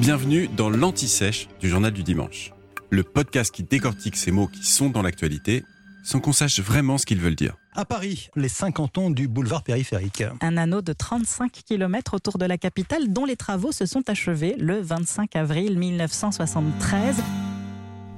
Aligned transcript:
Bienvenue 0.00 0.48
dans 0.48 0.68
l'Anti-Sèche 0.68 1.48
du 1.60 1.68
Journal 1.68 1.92
du 1.92 2.02
Dimanche, 2.02 2.52
le 2.90 3.02
podcast 3.02 3.54
qui 3.54 3.62
décortique 3.62 4.16
ces 4.16 4.30
mots 4.30 4.46
qui 4.46 4.66
sont 4.66 4.90
dans 4.90 5.02
l'actualité 5.02 5.64
sans 6.04 6.20
qu'on 6.20 6.32
sache 6.32 6.60
vraiment 6.60 6.98
ce 6.98 7.06
qu'ils 7.06 7.20
veulent 7.20 7.36
dire. 7.36 7.56
À 7.74 7.84
Paris, 7.84 8.28
les 8.36 8.48
50 8.48 8.98
ans 8.98 9.10
du 9.10 9.28
boulevard 9.28 9.62
périphérique. 9.62 10.24
Un 10.40 10.56
anneau 10.56 10.82
de 10.82 10.92
35 10.92 11.52
km 11.64 12.14
autour 12.14 12.38
de 12.38 12.44
la 12.44 12.58
capitale 12.58 13.12
dont 13.12 13.24
les 13.24 13.36
travaux 13.36 13.72
se 13.72 13.86
sont 13.86 14.08
achevés 14.10 14.56
le 14.58 14.80
25 14.80 15.36
avril 15.36 15.78
1973. 15.78 17.22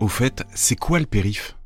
Au 0.00 0.08
fait, 0.08 0.42
c'est 0.54 0.76
quoi 0.76 0.98
le 0.98 1.06
périph' 1.06 1.56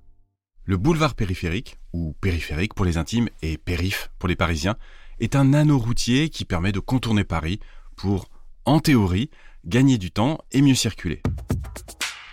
Le 0.65 0.77
boulevard 0.77 1.15
périphérique, 1.15 1.79
ou 1.95 2.15
périphérique 2.21 2.75
pour 2.75 2.85
les 2.85 2.99
intimes 2.99 3.29
et 3.41 3.57
périph 3.57 4.11
pour 4.19 4.29
les 4.29 4.37
parisiens, 4.37 4.77
est 5.19 5.35
un 5.35 5.55
anneau 5.55 5.79
routier 5.79 6.29
qui 6.29 6.45
permet 6.45 6.73
de 6.73 6.81
contourner 6.81 7.25
Paris 7.25 7.59
pour, 7.97 8.29
en 8.67 8.81
théorie, 8.81 9.31
gagner 9.69 9.99
du 9.99 10.11
temps 10.11 10.39
et 10.51 10.63
mieux 10.63 10.75
circuler. 10.75 11.23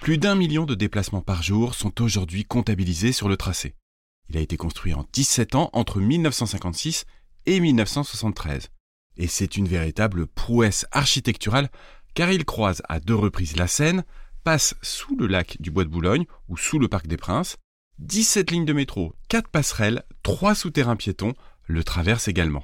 Plus 0.02 0.17
d'un 0.17 0.35
million 0.35 0.66
de 0.66 0.73
déplacements 0.73 1.21
par 1.21 1.43
jour 1.43 1.76
sont 1.76 2.02
aujourd'hui 2.02 2.45
comptabilisés 2.45 3.12
sur 3.12 3.27
le 3.27 3.35
tracé. 3.35 3.76
Il 4.30 4.38
a 4.38 4.39
été 4.39 4.55
construit 4.55 4.93
en 4.93 5.05
17 5.12 5.55
ans 5.55 5.70
entre 5.73 5.99
1956 5.99 7.05
et 7.45 7.59
1973. 7.59 8.70
Et 9.17 9.27
c'est 9.27 9.57
une 9.57 9.67
véritable 9.67 10.27
prouesse 10.27 10.85
architecturale 10.91 11.70
car 12.13 12.31
il 12.31 12.45
croise 12.45 12.81
à 12.88 13.02
deux 13.02 13.16
reprises 13.16 13.57
la 13.57 13.67
Seine, 13.67 14.05
passe 14.45 14.76
sous 14.81 15.17
le 15.17 15.27
lac 15.27 15.57
du 15.59 15.71
Bois 15.71 15.84
de 15.84 15.90
Boulogne 15.90 16.26
ou 16.48 16.55
sous 16.55 16.79
le 16.79 16.88
Parc 16.88 17.07
des 17.07 17.17
Princes, 17.17 17.57
17 17.99 18.52
lignes 18.52 18.65
de 18.65 18.73
métro, 18.73 19.13
4 19.27 19.49
passerelles, 19.49 20.04
3 20.23 20.55
souterrains 20.55 20.95
piétons 20.95 21.34
le 21.65 21.84
traversent 21.84 22.29
également. 22.29 22.63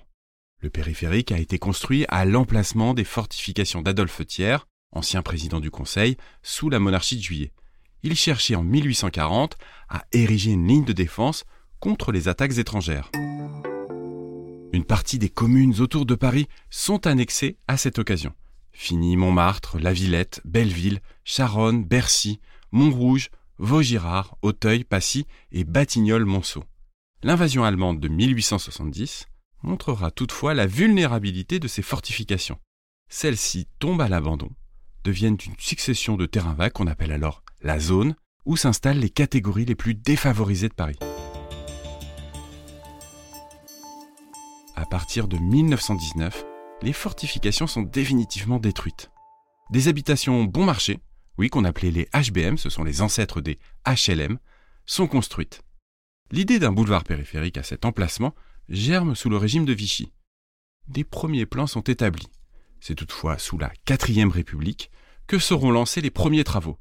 Le 0.61 0.69
périphérique 0.69 1.31
a 1.31 1.39
été 1.39 1.57
construit 1.57 2.05
à 2.07 2.23
l'emplacement 2.23 2.93
des 2.93 3.03
fortifications 3.03 3.81
d'Adolphe 3.81 4.25
Thiers, 4.27 4.67
ancien 4.91 5.23
président 5.23 5.59
du 5.59 5.71
Conseil, 5.71 6.17
sous 6.43 6.69
la 6.69 6.79
monarchie 6.79 7.17
de 7.17 7.23
Juillet. 7.23 7.51
Il 8.03 8.15
cherchait 8.15 8.55
en 8.55 8.63
1840 8.63 9.57
à 9.89 10.05
ériger 10.11 10.51
une 10.51 10.67
ligne 10.67 10.85
de 10.85 10.93
défense 10.93 11.45
contre 11.79 12.11
les 12.11 12.27
attaques 12.27 12.59
étrangères. 12.59 13.09
Une 14.71 14.85
partie 14.85 15.17
des 15.17 15.29
communes 15.29 15.81
autour 15.81 16.05
de 16.05 16.13
Paris 16.13 16.47
sont 16.69 17.07
annexées 17.07 17.57
à 17.67 17.75
cette 17.77 17.97
occasion. 17.97 18.33
Fini 18.71 19.17
Montmartre, 19.17 19.79
La 19.79 19.93
Villette, 19.93 20.41
Belleville, 20.45 21.01
Charonne, 21.23 21.83
Bercy, 21.83 22.39
Montrouge, 22.71 23.31
Vaugirard, 23.57 24.37
Auteuil, 24.43 24.83
Passy 24.83 25.25
et 25.51 25.63
Batignolles-Monceau. 25.63 26.63
L'invasion 27.23 27.63
allemande 27.63 27.99
de 27.99 28.07
1870 28.07 29.27
montrera 29.63 30.11
toutefois 30.11 30.53
la 30.53 30.67
vulnérabilité 30.67 31.59
de 31.59 31.67
ces 31.67 31.81
fortifications. 31.81 32.59
Celles-ci 33.09 33.67
tombent 33.79 34.01
à 34.01 34.09
l'abandon 34.09 34.49
deviennent 35.03 35.37
une 35.45 35.55
succession 35.57 36.15
de 36.15 36.25
terrains 36.25 36.53
vagues 36.53 36.73
qu'on 36.73 36.87
appelle 36.87 37.11
alors 37.11 37.43
la 37.61 37.79
zone, 37.79 38.15
où 38.45 38.57
s'installent 38.57 38.99
les 38.99 39.09
catégories 39.09 39.65
les 39.65 39.75
plus 39.75 39.93
défavorisées 39.93 40.69
de 40.69 40.73
Paris. 40.73 40.97
À 44.75 44.85
partir 44.85 45.27
de 45.27 45.37
1919, 45.37 46.45
les 46.81 46.93
fortifications 46.93 47.67
sont 47.67 47.83
définitivement 47.83 48.57
détruites. 48.57 49.11
Des 49.69 49.87
habitations 49.87 50.43
bon 50.43 50.65
marché, 50.65 50.99
oui 51.37 51.49
qu'on 51.49 51.65
appelait 51.65 51.91
les 51.91 52.09
HBM, 52.13 52.57
ce 52.57 52.69
sont 52.69 52.83
les 52.83 53.01
ancêtres 53.01 53.41
des 53.41 53.59
HLM, 53.85 54.39
sont 54.85 55.07
construites. 55.07 55.61
L'idée 56.31 56.59
d'un 56.59 56.71
boulevard 56.71 57.03
périphérique 57.03 57.57
à 57.57 57.63
cet 57.63 57.85
emplacement 57.85 58.33
germe 58.71 59.15
sous 59.15 59.29
le 59.29 59.35
régime 59.35 59.65
de 59.65 59.73
Vichy. 59.73 60.13
Des 60.87 61.03
premiers 61.03 61.45
plans 61.45 61.67
sont 61.67 61.81
établis. 61.81 62.29
C'est 62.79 62.95
toutefois 62.95 63.37
sous 63.37 63.57
la 63.57 63.69
quatrième 63.85 64.31
République 64.31 64.89
que 65.27 65.39
seront 65.39 65.71
lancés 65.71 66.01
les 66.01 66.09
premiers 66.09 66.45
travaux. 66.45 66.79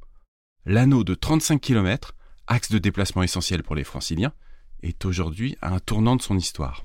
L'anneau 0.65 1.03
de 1.03 1.15
35 1.15 1.61
km, 1.61 2.15
axe 2.47 2.71
de 2.71 2.79
déplacement 2.79 3.25
essentiel 3.25 3.65
pour 3.65 3.75
les 3.75 3.85
franciliens, 3.85 4.33
est 4.83 5.05
aujourd'hui 5.05 5.57
à 5.61 5.75
un 5.75 5.81
tournant 5.81 6.15
de 6.15 6.23
son 6.23 6.39
histoire. 6.39 6.83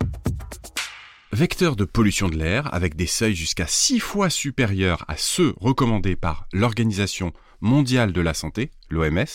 Vecteur 1.32 1.76
de 1.76 1.86
pollution 1.86 2.28
de 2.28 2.38
l'air, 2.38 2.74
avec 2.74 2.96
des 2.96 3.08
seuils 3.08 3.36
jusqu'à 3.36 3.68
6 3.68 4.00
fois 4.00 4.30
supérieurs 4.30 5.06
à 5.08 5.18
ceux 5.18 5.54
recommandés 5.58 6.16
par 6.16 6.48
l'Organisation 6.52 7.32
mondiale 7.62 8.12
de 8.12 8.22
la 8.22 8.34
santé, 8.34 8.72
l'OMS, 8.90 9.26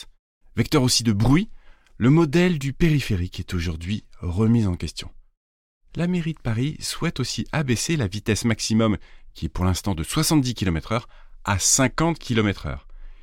vecteur 0.57 0.83
aussi 0.83 1.05
de 1.05 1.13
bruit, 1.13 1.49
le 1.97 2.11
modèle 2.11 2.59
du 2.59 2.73
périphérique 2.73 3.39
est 3.39 3.55
aujourd'hui 3.55 4.05
remis 4.21 4.67
en 4.67 4.75
question. 4.75 5.11
La 5.97 6.07
mairie 6.07 6.35
de 6.35 6.41
Paris 6.41 6.77
souhaite 6.79 7.19
aussi 7.19 7.47
abaisser 7.51 7.97
la 7.97 8.07
vitesse 8.07 8.45
maximum 8.45 8.97
qui 9.35 9.47
est 9.47 9.49
pour 9.49 9.65
l'instant 9.65 9.95
de 9.95 10.05
70 10.05 10.55
km/h, 10.55 11.03
à 11.45 11.59
50 11.59 12.19
km/h. 12.19 12.79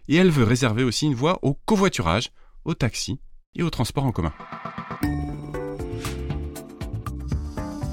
Et 0.09 0.15
elle 0.15 0.29
veut 0.29 0.43
réserver 0.43 0.83
aussi 0.83 1.05
une 1.05 1.15
voie 1.15 1.39
au 1.43 1.53
covoiturage, 1.53 2.31
au 2.65 2.73
taxi 2.73 3.19
et 3.55 3.63
au 3.63 3.69
transport 3.69 4.05
en 4.05 4.11
commun. 4.11 4.33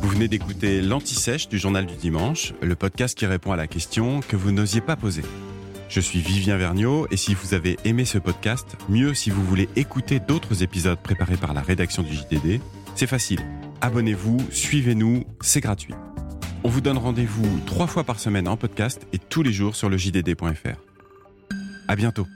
Vous 0.00 0.08
venez 0.08 0.28
d'écouter 0.28 0.80
l'Anti-Sèche 0.80 1.48
du 1.48 1.58
Journal 1.58 1.86
du 1.86 1.94
Dimanche, 1.94 2.52
le 2.60 2.74
podcast 2.74 3.16
qui 3.16 3.26
répond 3.26 3.52
à 3.52 3.56
la 3.56 3.66
question 3.66 4.20
que 4.20 4.36
vous 4.36 4.52
n'osiez 4.52 4.80
pas 4.80 4.96
poser. 4.96 5.22
Je 5.88 6.00
suis 6.00 6.20
Vivien 6.20 6.56
Vergniaud 6.56 7.06
et 7.10 7.16
si 7.16 7.34
vous 7.34 7.54
avez 7.54 7.78
aimé 7.84 8.04
ce 8.04 8.18
podcast, 8.18 8.76
mieux 8.88 9.14
si 9.14 9.30
vous 9.30 9.44
voulez 9.44 9.68
écouter 9.76 10.18
d'autres 10.18 10.62
épisodes 10.62 10.98
préparés 11.00 11.36
par 11.36 11.54
la 11.54 11.60
rédaction 11.60 12.02
du 12.02 12.14
JDD, 12.14 12.60
c'est 12.96 13.06
facile. 13.06 13.40
Abonnez-vous, 13.84 14.38
suivez-nous, 14.50 15.24
c'est 15.42 15.60
gratuit. 15.60 15.92
On 16.62 16.70
vous 16.70 16.80
donne 16.80 16.96
rendez-vous 16.96 17.60
trois 17.66 17.86
fois 17.86 18.02
par 18.02 18.18
semaine 18.18 18.48
en 18.48 18.56
podcast 18.56 19.06
et 19.12 19.18
tous 19.18 19.42
les 19.42 19.52
jours 19.52 19.76
sur 19.76 19.90
le 19.90 19.98
JDD.fr. 19.98 20.80
À 21.86 21.94
bientôt. 21.94 22.26